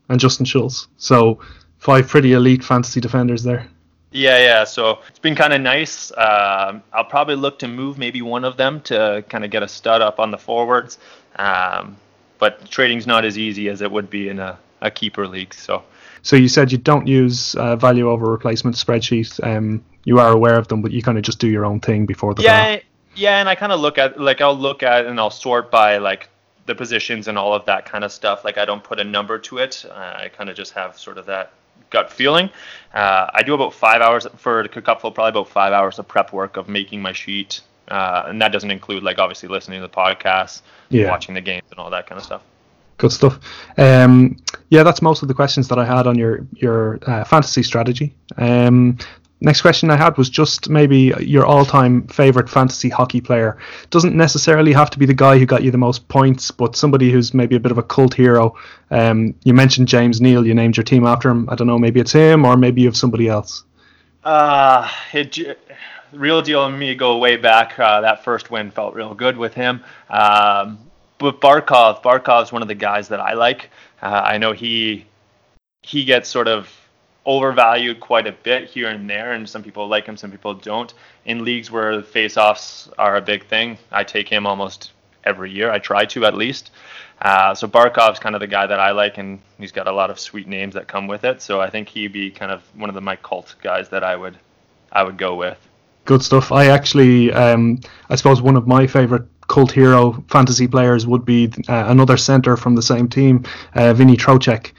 [0.09, 0.87] and Justin Schultz.
[0.97, 1.39] So
[1.79, 3.67] five pretty elite fantasy defenders there.
[4.11, 4.63] Yeah, yeah.
[4.63, 6.11] So it's been kind of nice.
[6.11, 9.67] Um, I'll probably look to move maybe one of them to kind of get a
[9.67, 10.99] stud up on the forwards.
[11.35, 11.97] Um,
[12.37, 15.53] but trading's not as easy as it would be in a, a keeper league.
[15.53, 15.83] So
[16.23, 19.43] So you said you don't use uh, value over replacement spreadsheet.
[19.45, 22.05] Um, you are aware of them, but you kind of just do your own thing
[22.05, 22.83] before the draft.
[23.15, 23.39] yeah, yeah.
[23.39, 26.29] And I kind of look at like I'll look at and I'll sort by like
[26.65, 28.43] the positions and all of that kind of stuff.
[28.45, 29.85] Like I don't put a number to it.
[29.89, 31.51] Uh, I kind of just have sort of that
[31.89, 32.49] gut feeling.
[32.93, 36.31] Uh, I do about five hours for the cupful, probably about five hours of prep
[36.33, 37.59] work of making my sheet,
[37.89, 41.09] uh, and that doesn't include like obviously listening to the podcasts, Yeah.
[41.09, 42.41] watching the games, and all that kind of stuff.
[42.97, 43.39] Good stuff.
[43.77, 44.37] Um,
[44.69, 48.15] yeah, that's most of the questions that I had on your your uh, fantasy strategy.
[48.37, 48.97] Um,
[49.41, 53.57] next question I had was just maybe your all-time favorite fantasy hockey player.
[53.89, 57.11] Doesn't necessarily have to be the guy who got you the most points, but somebody
[57.11, 58.55] who's maybe a bit of a cult hero.
[58.89, 60.47] Um, you mentioned James Neal.
[60.47, 61.49] You named your team after him.
[61.49, 61.77] I don't know.
[61.77, 63.63] Maybe it's him, or maybe you have somebody else.
[64.23, 65.59] Uh, it,
[66.13, 67.77] real deal and me go way back.
[67.77, 69.83] Uh, that first win felt real good with him.
[70.09, 70.79] Um,
[71.23, 73.69] but Barkov, Barkov's one of the guys that I like.
[74.01, 75.05] Uh, I know he
[75.81, 76.69] he gets sort of
[77.25, 80.93] overvalued quite a bit here and there, and some people like him, some people don't.
[81.25, 84.91] In leagues where face-offs are a big thing, I take him almost
[85.23, 85.71] every year.
[85.71, 86.71] I try to at least.
[87.21, 90.09] Uh, so Barkov's kind of the guy that I like, and he's got a lot
[90.09, 91.41] of sweet names that come with it.
[91.41, 94.17] So I think he'd be kind of one of the my cult guys that I
[94.17, 94.37] would
[94.91, 95.57] I would go with.
[96.03, 96.51] Good stuff.
[96.51, 99.23] I actually, um, I suppose one of my favorite
[99.53, 103.43] cult hero fantasy players would be uh, another center from the same team,
[103.75, 104.71] uh, Vinnie Trocheck.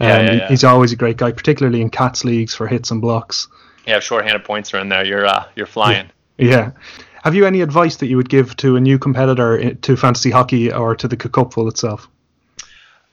[0.00, 0.48] Um, Yeah, yeah, yeah.
[0.48, 3.48] He's always a great guy, particularly in cats leagues for hits and blocks.
[3.86, 5.04] Yeah, if shorthanded points are in there.
[5.04, 6.08] You're uh, you're flying.
[6.38, 6.70] Yeah.
[7.24, 10.72] Have you any advice that you would give to a new competitor to fantasy hockey
[10.72, 12.08] or to the cupful itself?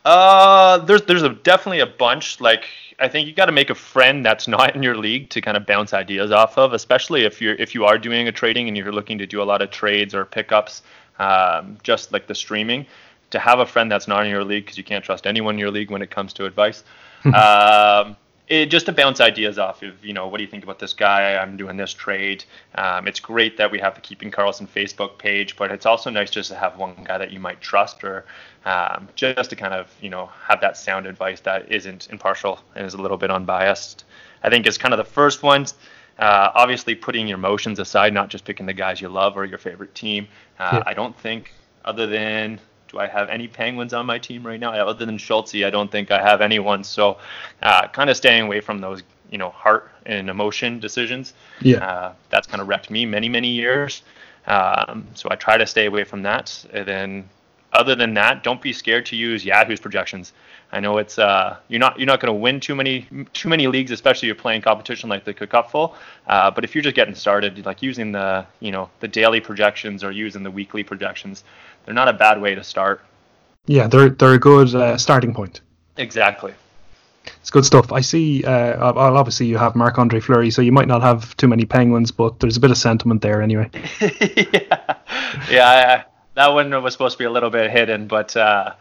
[0.05, 2.39] Uh, there's there's a, definitely a bunch.
[2.39, 2.65] Like
[2.97, 5.57] I think you got to make a friend that's not in your league to kind
[5.57, 8.77] of bounce ideas off of, especially if you're if you are doing a trading and
[8.77, 10.81] you're looking to do a lot of trades or pickups,
[11.19, 12.85] um, just like the streaming.
[13.31, 15.59] To have a friend that's not in your league because you can't trust anyone in
[15.59, 16.83] your league when it comes to advice.
[17.25, 18.15] um,
[18.49, 20.93] it just to bounce ideas off of you know what do you think about this
[20.93, 22.43] guy i'm doing this trade
[22.75, 26.31] um, it's great that we have the keeping karlsson facebook page but it's also nice
[26.31, 28.25] just to have one guy that you might trust or
[28.65, 32.85] um, just to kind of you know have that sound advice that isn't impartial and
[32.85, 34.03] is a little bit unbiased
[34.43, 35.75] i think is kind of the first ones
[36.19, 39.57] uh, obviously putting your emotions aside not just picking the guys you love or your
[39.57, 40.27] favorite team
[40.59, 40.83] uh, Yeah.
[40.85, 41.51] i don't think
[41.85, 44.71] other than do I have any Penguins on my team right now?
[44.71, 46.83] Other than Schultz, I don't think I have anyone.
[46.83, 47.19] So,
[47.61, 51.33] uh, kind of staying away from those, you know, heart and emotion decisions.
[51.61, 51.85] Yeah.
[51.87, 54.01] Uh, that's kind of wrecked me many, many years.
[54.47, 56.65] Um, so I try to stay away from that.
[56.73, 57.29] And then,
[57.73, 60.33] other than that, don't be scared to use Yahoo's projections.
[60.71, 63.67] I know it's uh, you're not you're not going to win too many too many
[63.67, 65.95] leagues, especially if you're playing competition like the Cupful.
[66.27, 70.03] Uh, but if you're just getting started, like using the you know the daily projections
[70.03, 71.43] or using the weekly projections,
[71.85, 73.01] they're not a bad way to start.
[73.65, 75.61] Yeah, they're they're a good uh, starting point.
[75.97, 76.53] Exactly.
[77.41, 77.91] It's good stuff.
[77.91, 78.43] I see.
[78.43, 81.65] Uh, well, obviously you have Marc Andre Fleury, so you might not have too many
[81.65, 83.69] Penguins, but there's a bit of sentiment there anyway.
[84.01, 84.95] yeah,
[85.49, 85.67] yeah.
[85.67, 86.08] I,
[86.39, 88.73] that one was supposed to be a little bit hidden, but uh,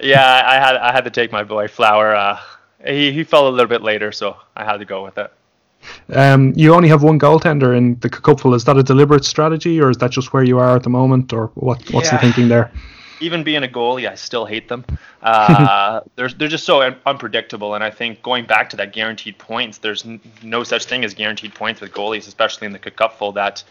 [0.00, 2.14] yeah, I had I had to take my boy Flower.
[2.14, 2.38] Uh,
[2.86, 5.32] he he fell a little bit later, so I had to go with it.
[6.14, 8.54] Um, you only have one goaltender in the cupful.
[8.54, 11.32] Is that a deliberate strategy, or is that just where you are at the moment,
[11.32, 11.82] or what?
[11.90, 12.70] What's the thinking there?
[13.20, 14.84] even being a goalie, I still hate them.
[15.20, 19.36] Uh, they're they're just so un- unpredictable, and I think going back to that guaranteed
[19.36, 23.32] points, there's n- no such thing as guaranteed points with goalies, especially in the cupful.
[23.32, 23.64] That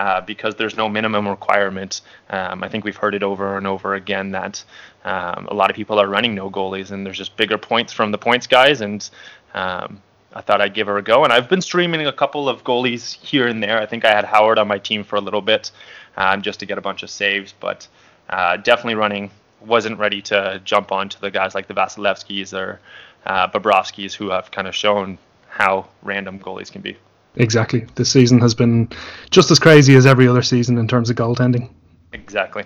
[0.00, 2.00] uh, because there's no minimum requirement.
[2.30, 4.64] Um, I think we've heard it over and over again that
[5.04, 8.10] um, a lot of people are running no goalies, and there's just bigger points from
[8.10, 8.80] the points guys.
[8.80, 9.08] And
[9.52, 10.00] um,
[10.32, 13.12] I thought I'd give her a go, and I've been streaming a couple of goalies
[13.22, 13.78] here and there.
[13.78, 15.70] I think I had Howard on my team for a little bit,
[16.16, 17.86] um, just to get a bunch of saves, but
[18.30, 19.30] uh, definitely running.
[19.60, 22.80] Wasn't ready to jump onto the guys like the Vasilevskis or
[23.26, 25.18] uh, Bobrovskis who have kind of shown
[25.50, 26.96] how random goalies can be.
[27.36, 27.86] Exactly.
[27.94, 28.88] This season has been
[29.30, 31.70] just as crazy as every other season in terms of goaltending.
[32.12, 32.64] Exactly.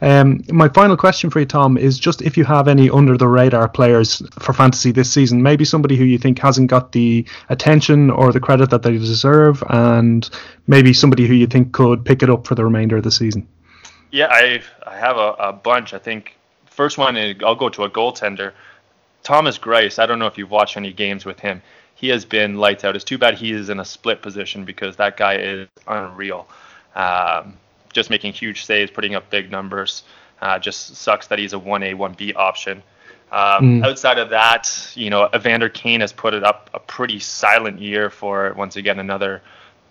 [0.00, 3.28] Um, my final question for you, Tom, is just if you have any under the
[3.28, 8.10] radar players for fantasy this season, maybe somebody who you think hasn't got the attention
[8.10, 10.30] or the credit that they deserve, and
[10.66, 13.46] maybe somebody who you think could pick it up for the remainder of the season.
[14.10, 15.92] Yeah, I I have a, a bunch.
[15.92, 18.52] I think first one is I'll go to a goaltender,
[19.22, 19.98] Thomas Greiss.
[19.98, 21.60] I don't know if you've watched any games with him.
[21.98, 22.94] He has been lights out.
[22.94, 26.46] It's too bad he is in a split position because that guy is unreal.
[26.94, 27.56] Um,
[27.92, 30.04] just making huge saves, putting up big numbers.
[30.40, 32.84] Uh, just sucks that he's a 1A, 1B option.
[33.32, 37.80] Um, Outside of that, you know, Evander Kane has put it up a pretty silent
[37.80, 39.42] year for once again another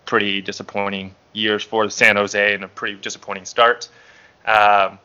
[0.06, 3.90] pretty disappointing years for San Jose and a pretty disappointing start.
[4.46, 4.98] Um,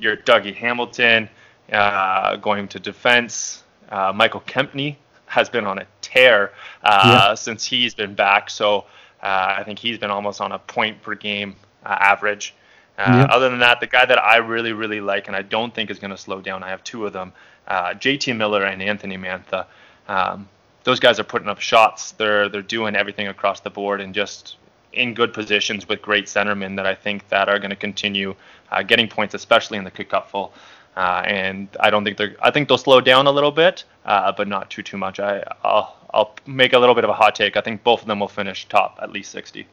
[0.00, 1.28] your Dougie Hamilton
[1.72, 3.62] uh, going to defense.
[3.88, 8.50] Uh, Michael Kempny has been on a tear uh, since he's been back.
[8.50, 8.86] So
[9.22, 12.54] uh, I think he's been almost on a point per game uh, average.
[12.98, 13.34] Uh, Yeah.
[13.34, 15.98] Other than that, the guy that I really, really like, and I don't think is
[15.98, 17.32] going to slow down, I have two of them
[17.66, 19.66] uh, JT Miller and Anthony Mantha.
[20.08, 20.48] Um,
[20.84, 22.12] those guys are putting up shots.
[22.12, 24.56] They're they're doing everything across the board and just
[24.92, 28.34] in good positions with great centermen that I think that are going to continue
[28.72, 30.52] uh, getting points, especially in the cupful.
[30.96, 32.36] Uh, and I don't think they're.
[32.42, 35.20] I think they'll slow down a little bit, uh, but not too too much.
[35.20, 37.56] I I'll I'll make a little bit of a hot take.
[37.56, 39.66] I think both of them will finish top at least 60.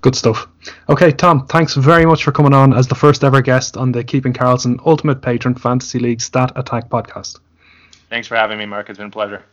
[0.00, 0.48] Good stuff.
[0.88, 4.02] Okay, Tom, thanks very much for coming on as the first ever guest on the
[4.02, 7.38] Keeping Karlsson Ultimate Patron Fantasy League Stat Attack podcast.
[8.08, 8.88] Thanks for having me, Mark.
[8.88, 9.44] It's been a pleasure.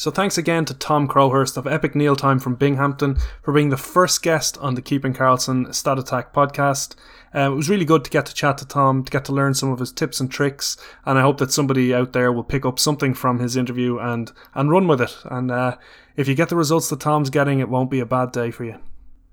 [0.00, 3.76] So thanks again to Tom Crowhurst of Epic Neil Time from Binghamton for being the
[3.76, 6.94] first guest on the Keeping Karlsson Stat Attack podcast.
[7.34, 9.52] Uh, it was really good to get to chat to Tom, to get to learn
[9.52, 12.64] some of his tips and tricks, and I hope that somebody out there will pick
[12.64, 15.14] up something from his interview and and run with it.
[15.26, 15.76] And uh,
[16.16, 18.64] if you get the results that Tom's getting, it won't be a bad day for
[18.64, 18.78] you.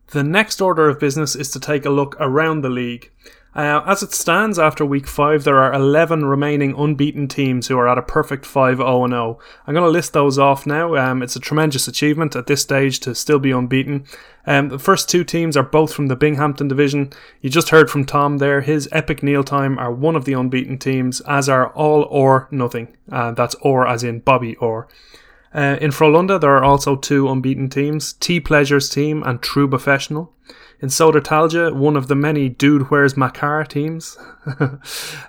[0.08, 3.10] The next order of business is to take a look around the league.
[3.58, 7.88] Uh, as it stands after week 5, there are 11 remaining unbeaten teams who are
[7.88, 9.40] at a perfect 5 0 0.
[9.66, 10.96] I'm going to list those off now.
[10.96, 14.06] Um, it's a tremendous achievement at this stage to still be unbeaten.
[14.46, 17.12] Um, the first two teams are both from the Binghamton division.
[17.42, 18.62] You just heard from Tom there.
[18.62, 22.96] His Epic Neil Time are one of the unbeaten teams, as are All or Nothing.
[23.12, 24.88] Uh, that's or as in Bobby Orr.
[25.52, 30.32] Uh, in Frolunda, there are also two unbeaten teams T Pleasure's team and True Professional.
[30.80, 34.18] In Södertälje, one of the many Dude Where's Makar teams.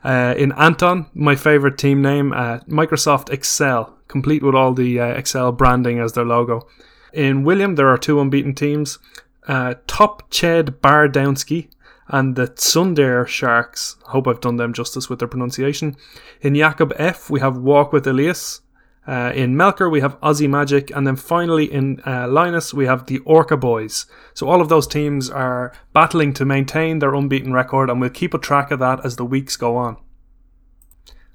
[0.04, 5.06] uh, in Anton, my favorite team name, uh, Microsoft Excel, complete with all the uh,
[5.06, 6.66] Excel branding as their logo.
[7.14, 8.98] In William, there are two unbeaten teams
[9.46, 11.68] uh, Top Ched Bar Downsky
[12.08, 13.96] and the Tsundere Sharks.
[14.06, 15.96] I hope I've done them justice with their pronunciation.
[16.42, 18.60] In Jakob F, we have Walk with Elias.
[19.08, 23.06] Uh, in Melker, we have Aussie Magic, and then finally in uh, Linus, we have
[23.06, 24.04] the Orca Boys.
[24.34, 28.34] So all of those teams are battling to maintain their unbeaten record, and we'll keep
[28.34, 29.96] a track of that as the weeks go on.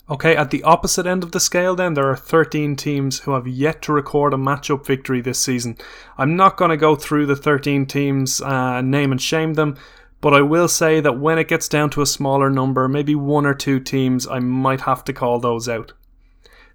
[0.08, 3.48] Okay, at the opposite end of the scale, then, there are 13 teams who have
[3.48, 5.76] yet to record a matchup victory this season.
[6.16, 9.78] I'm not going to go through the 13 teams, uh, name and shame them,
[10.22, 13.48] but I will say that when it gets down to a smaller number, maybe one
[13.48, 15.94] or two teams, I might have to call those out.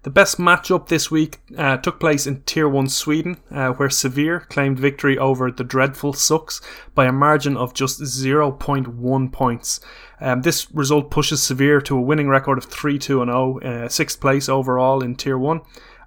[0.03, 4.39] The best matchup this week uh, took place in Tier 1 Sweden, uh, where Severe
[4.39, 6.61] claimed victory over the Dreadful Sucks
[6.95, 9.81] by a margin of just 0.1 points.
[10.21, 14.21] Um, this result pushes Severe to a winning record of 3 2 0, uh, sixth
[14.21, 15.59] place overall in Tier 1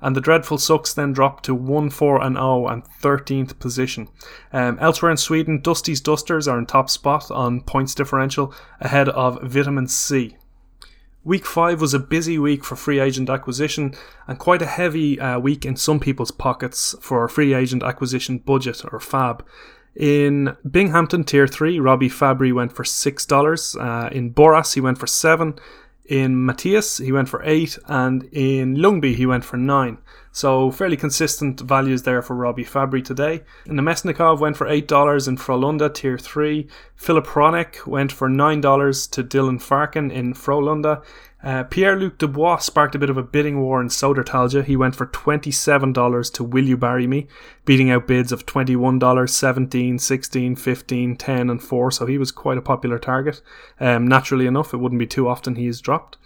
[0.03, 4.09] and the Dreadful Sucks then dropped to 1 4 and 0 and 13th position.
[4.53, 9.41] Um, elsewhere in Sweden, Dusty's Dusters are in top spot on points differential ahead of
[9.43, 10.37] Vitamin C.
[11.25, 13.95] Week 5 was a busy week for free agent acquisition
[14.27, 18.83] and quite a heavy uh, week in some people's pockets for free agent acquisition budget
[18.91, 19.47] or FAB.
[19.95, 23.81] In Binghamton Tier 3, Robby Fabbri went for $6.
[23.81, 25.55] Uh, in Boras, he went for 7
[26.05, 29.99] in Matthias, he went for 8, and in Lungby, he went for 9.
[30.33, 33.43] So, fairly consistent values there for Robby Fabbri today.
[33.67, 36.67] And Namestnikov went for $8 in Frolunda, Tier 3.
[36.97, 41.03] Filip Hronek went for $9 to Dylan Farkin in Frolunda.
[41.43, 44.65] Uh, Pierre Luc Dubois sparked a bit of a bidding war in Södertälje.
[44.65, 47.27] He went for $27 to Will You Bury Me,
[47.65, 52.59] beating out bids of $21, 17 16 15 10 and 4 so he was quite
[52.59, 53.43] a popular target.
[53.81, 56.17] Um, naturally enough, it wouldn't be too often he is dropped.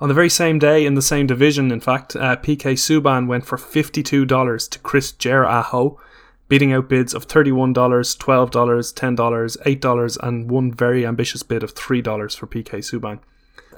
[0.00, 3.44] On the very same day, in the same division, in fact, uh, PK Subban went
[3.44, 6.00] for $52 to Chris Jer Aho,
[6.48, 12.36] beating out bids of $31, $12, $10, $8, and one very ambitious bid of $3
[12.36, 13.20] for PK Subban.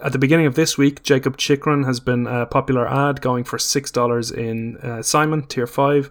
[0.02, 3.56] At the beginning of this week, Jakob Chychrun has been a popular ad going for
[3.56, 6.10] $6 in uh, Simon, Tier 5.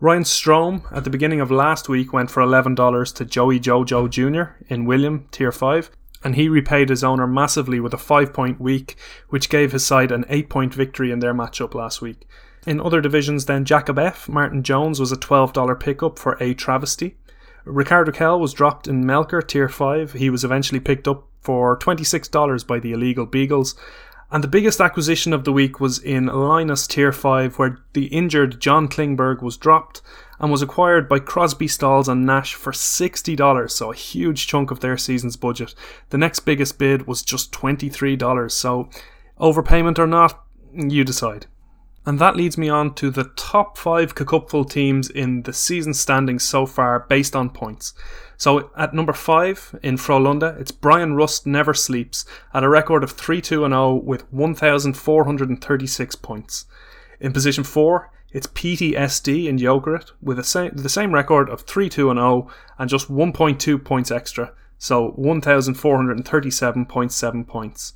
[0.00, 4.54] Ryan Strome at the beginning of last week went for $11 to Joey Jojo Jr.
[4.72, 5.90] in William, Tier 5,
[6.24, 8.96] and he repaid his owner massively with a 5 point week,
[9.28, 12.26] which gave his side an 8 point victory in their matchup last week.
[12.66, 14.30] In other divisions, then, Jacob F.
[14.30, 17.18] Martin Jones was a $12 pickup for A Travesty.
[17.66, 20.12] Rickard Rakell was dropped in Melker, Tier 5.
[20.12, 23.74] He was eventually picked up for $26 by the illegal Beagles.
[24.30, 28.60] And the biggest acquisition of the week was in Linus Tier 5, where the injured
[28.60, 30.00] John Klingberg was dropped
[30.38, 34.80] and was acquired by Crosby, Stalls, and Nash for $60, so a huge chunk of
[34.80, 35.74] their season's budget.
[36.10, 38.88] The next biggest bid was just $23, so
[39.40, 41.46] overpayment or not, you decide.
[42.06, 46.44] And that leads me on to the top five Cupful teams in the season standings
[46.44, 47.94] so far based on points.
[48.36, 53.10] So at number five in Frolunda, it's Brian Rust Never Sleeps at a record of
[53.10, 56.66] 3 2 0 with 1,436 points.
[57.18, 61.88] In position four, it's PTSD in Yogurt with the same, the same record of 3
[61.88, 67.94] 2 0 and just 1.2 points extra, so 1,437.7 points.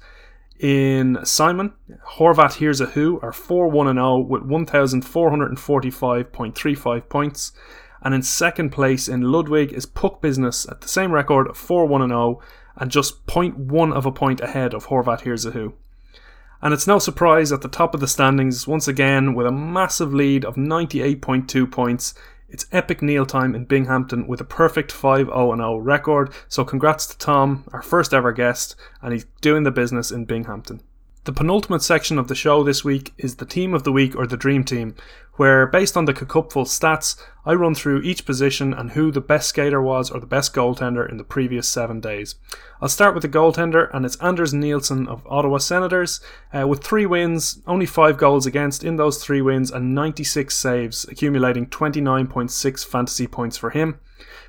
[0.61, 1.73] In Simon,
[2.19, 7.53] Horvat Here's a Who are 4 1 0 with 1,445.35 points.
[8.03, 11.87] And in second place in Ludwig is Puck Business at the same record of 4
[11.87, 12.43] 1 0
[12.77, 15.73] and just 0.1 of a point ahead of Horvat Here's a Who.
[16.61, 20.13] And it's no surprise at the top of the standings, once again, with a massive
[20.13, 22.13] lead of 98.2 points,
[22.51, 26.33] it's epic Neil time in Binghamton with a perfect 5 0 0 record.
[26.49, 30.83] So congrats to Tom, our first ever guest, and he's doing the business in Binghamton.
[31.25, 34.27] The penultimate section of the show this week is the team of the week or
[34.27, 34.95] the dream team,
[35.35, 39.51] where based on the Cupful stats, I run through each position and who the best
[39.51, 42.37] skater was or the best goaltender in the previous seven days.
[42.81, 46.21] I'll start with the goaltender, and it's Anders Nilsson of Ottawa Senators,
[46.55, 51.05] uh, with three wins, only five goals against in those three wins, and 96 saves,
[51.05, 54.01] accumulating 29.6 fantasy points for him.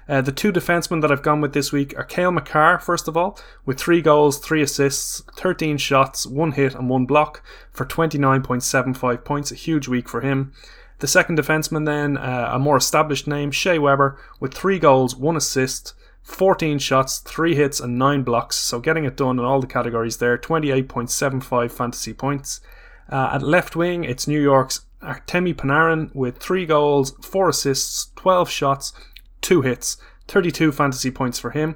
[0.10, 3.16] Uh, the two defensemen that I've gone with this week are Cale Makar, first of
[3.16, 9.24] all, with three goals, three assists, 13 shots, one hit, and one block for 29.75
[9.24, 9.52] points.
[9.52, 10.54] A huge week for him.
[11.00, 15.36] The second defenseman, then, uh, a more established name, Shea Weber, with three goals, one
[15.36, 18.56] assist, 14 shots, 3 hits, and 9 blocks.
[18.56, 20.38] So getting it done in all the categories there.
[20.38, 22.62] 28.75 fantasy points.
[23.10, 28.50] Uh, at left wing, it's New York's Artemi Panarin with 3 goals, 4 assists, 12
[28.50, 28.94] shots,
[29.42, 31.76] two hits, 32 fantasy points for him.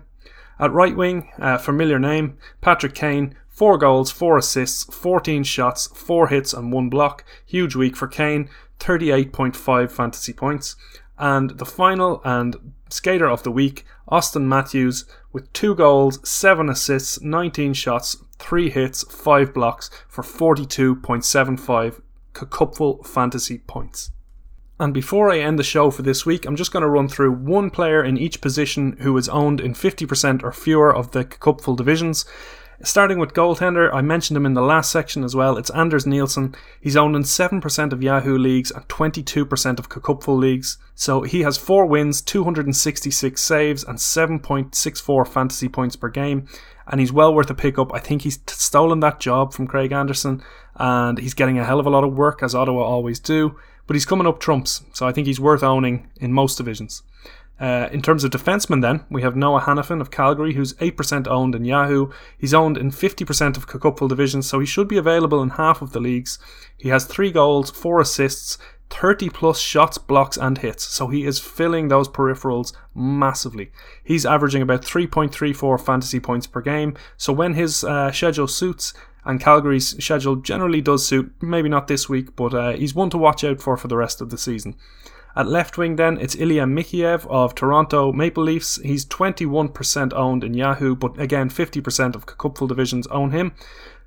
[0.59, 6.27] At right wing, a familiar name, Patrick Kane, 4 goals, 4 assists, 14 shots, 4
[6.27, 7.23] hits, and 1 block.
[7.45, 10.75] Huge week for Kane, 38.5 fantasy points.
[11.17, 17.21] And the final and skater of the week, Auston Matthews, with 2 goals, 7 assists,
[17.21, 22.01] 19 shots, 3 hits, 5 blocks for 42.75
[22.33, 24.11] Cupful fantasy points.
[24.79, 27.31] And before I end the show for this week, I'm just going to run through
[27.31, 31.77] one player in each position who is owned in 50% or fewer of the Cupful
[31.77, 32.25] divisions.
[32.83, 35.57] Starting with goaltender, I mentioned him in the last section as well.
[35.57, 36.55] It's Anders Nilsson.
[36.81, 40.77] He's owned in 7% of Yahoo leagues and 22% of Cupful leagues.
[40.93, 46.47] So he has 4 wins, 266 saves, and 7.64 fantasy points per game.
[46.85, 47.93] And he's well worth a pickup.
[47.93, 50.43] I think he's stolen that job from Craig Anderson,
[50.75, 53.57] and he's getting a hell of a lot of work, as Ottawa always do.
[53.87, 57.03] But he's coming up trumps, so I think he's worth owning in most divisions.
[57.59, 61.55] Uh, in terms of defensemen, then, we have Noah Hanifin of Calgary, who's 8% owned
[61.55, 62.11] in Yahoo.
[62.37, 65.93] He's owned in 50% of Cupful divisions, so he should be available in half of
[65.93, 66.37] the leagues.
[66.75, 68.57] He has 3 goals, 4 assists,
[68.89, 73.71] 30 plus shots, blocks, and hits, so he is filling those peripherals massively.
[74.03, 78.93] He's averaging about 3.34 fantasy points per game, so when his uh, schedule suits,
[79.25, 83.17] and Calgary's schedule generally does suit, maybe not this week, but uh, he's one to
[83.17, 84.75] watch out for for the rest of the season.
[85.35, 88.77] At left wing, then, it's Ilya Mikheyev of Toronto Maple Leafs.
[88.81, 93.53] He's 21% owned in Yahoo, but again, 50% of Cupful divisions own him.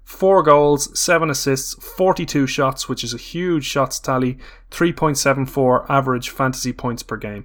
[0.05, 4.39] Four goals, seven assists, 42 shots, which is a huge shots tally,
[4.71, 7.45] 3.74 average fantasy points per game.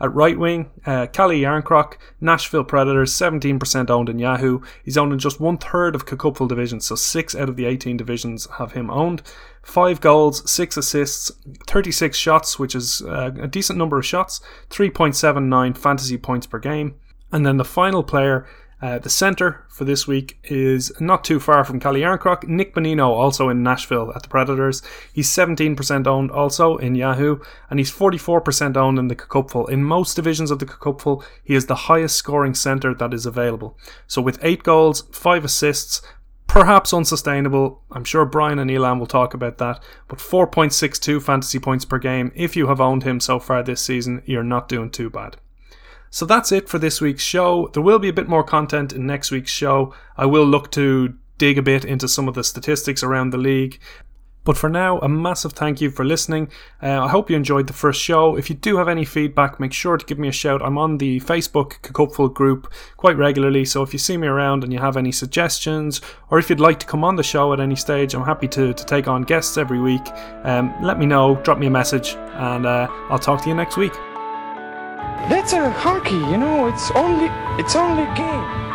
[0.00, 4.60] At right wing, uh, Calle Jarnkrok, Nashville Predators, 17% owned in Yahoo.
[4.84, 7.96] He's owned in just one third of Cupful divisions, so six out of the 18
[7.96, 9.22] divisions have him owned.
[9.62, 11.30] Five goals, six assists,
[11.66, 14.40] 36 shots, which is uh, a decent number of shots,
[14.70, 16.96] 3.79 fantasy points per game.
[17.32, 18.46] And then the final player
[18.82, 22.46] uh, the centre for this week is not too far from Calle Jarnkrok.
[22.46, 24.82] Nick Bonino, also in Nashville at the Predators.
[25.12, 27.38] He's 17% owned also in Yahoo,
[27.70, 29.66] and he's 44% owned in the Cupful.
[29.68, 33.78] In most divisions of the Cupful, he is the highest scoring centre that is available.
[34.06, 36.02] So with 8 goals, 5 assists,
[36.46, 37.82] perhaps unsustainable.
[37.90, 39.82] I'm sure Brian and Elan will talk about that.
[40.08, 42.32] But 4.62 fantasy points per game.
[42.34, 45.36] If you have owned him so far this season, you're not doing too bad.
[46.14, 47.68] So that's it for this week's show.
[47.72, 49.92] There will be a bit more content in next week's show.
[50.16, 53.80] I will look to dig a bit into some of the statistics around the league.
[54.44, 56.50] But for now, a massive thank you for listening.
[56.80, 58.36] Uh, I hope you enjoyed the first show.
[58.36, 60.62] If you do have any feedback, make sure to give me a shout.
[60.62, 64.72] I'm on the Facebook Cupful group quite regularly, so if you see me around and
[64.72, 66.00] you have any suggestions,
[66.30, 68.72] or if you'd like to come on the show at any stage, I'm happy to,
[68.72, 70.06] to take on guests every week.
[70.44, 73.76] Um, let me know, drop me a message, and uh, I'll talk to you next
[73.76, 73.94] week.
[75.28, 77.28] That's a hockey, you know, it's only
[77.58, 78.73] it's only game.